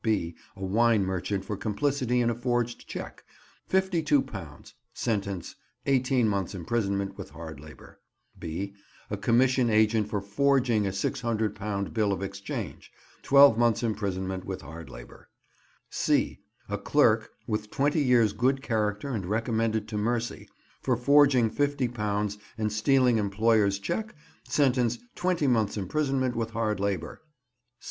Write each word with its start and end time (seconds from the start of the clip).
(b) 0.03 0.33
A 0.55 0.65
wine 0.65 1.05
merchant 1.05 1.45
for 1.45 1.55
complicity 1.55 2.21
in 2.21 2.31
a 2.31 2.33
forged 2.33 2.87
cheque, 2.87 3.23
£52: 3.69 4.73
sentence, 4.95 5.55
18 5.85 6.27
months' 6.27 6.55
imprisonment 6.55 7.19
with 7.19 7.29
hard 7.29 7.59
labour. 7.59 7.99
(b) 8.39 8.73
A 9.11 9.17
commission 9.17 9.69
agent 9.69 10.09
for 10.09 10.19
forging 10.19 10.87
a 10.87 10.89
£600 10.89 11.93
bill 11.93 12.11
of 12.11 12.23
exchange: 12.23 12.91
12 13.21 13.59
months' 13.59 13.83
imprisonment 13.83 14.43
with 14.43 14.63
hard 14.63 14.89
labour. 14.89 15.29
(c) 15.91 16.39
A 16.67 16.79
clerk 16.79 17.29
(with 17.45 17.69
twenty 17.69 18.01
years' 18.01 18.33
good 18.33 18.63
character 18.63 19.09
and 19.09 19.27
recommended 19.27 19.87
to 19.87 19.97
mercy), 19.99 20.49
for 20.81 20.97
forging 20.97 21.47
£50 21.47 22.39
and 22.57 22.73
stealing 22.73 23.17
employer's 23.19 23.77
cheque: 23.77 24.15
sentence, 24.47 24.97
twenty 25.13 25.45
months' 25.45 25.77
imprisonment 25.77 26.35
with 26.35 26.49
hard 26.49 26.79
labour. 26.79 27.21